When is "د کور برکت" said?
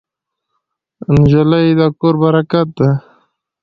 1.79-2.67